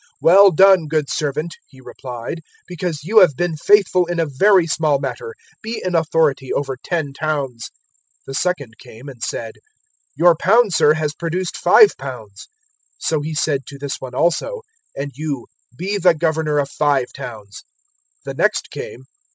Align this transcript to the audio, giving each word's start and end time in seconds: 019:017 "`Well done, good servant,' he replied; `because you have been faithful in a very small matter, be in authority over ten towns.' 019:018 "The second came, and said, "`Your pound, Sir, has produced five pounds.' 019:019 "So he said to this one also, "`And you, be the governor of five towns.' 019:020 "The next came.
019:017 0.23 0.33
"`Well 0.33 0.55
done, 0.55 0.87
good 0.87 1.09
servant,' 1.11 1.57
he 1.67 1.79
replied; 1.79 2.41
`because 2.67 3.01
you 3.03 3.19
have 3.19 3.35
been 3.35 3.55
faithful 3.55 4.07
in 4.07 4.19
a 4.19 4.25
very 4.25 4.65
small 4.65 4.97
matter, 4.97 5.35
be 5.61 5.79
in 5.85 5.93
authority 5.93 6.51
over 6.51 6.75
ten 6.83 7.13
towns.' 7.13 7.69
019:018 8.21 8.25
"The 8.25 8.33
second 8.33 8.77
came, 8.79 9.07
and 9.07 9.21
said, 9.23 9.57
"`Your 10.19 10.35
pound, 10.39 10.73
Sir, 10.73 10.95
has 10.95 11.13
produced 11.13 11.55
five 11.55 11.95
pounds.' 11.99 12.47
019:019 12.97 12.97
"So 13.07 13.21
he 13.21 13.35
said 13.35 13.67
to 13.67 13.77
this 13.77 13.97
one 14.01 14.15
also, 14.15 14.63
"`And 14.97 15.11
you, 15.13 15.45
be 15.77 15.99
the 15.99 16.15
governor 16.15 16.57
of 16.57 16.71
five 16.71 17.13
towns.' 17.13 17.63
019:020 18.25 18.25
"The 18.25 18.33
next 18.33 18.71
came. 18.71 19.03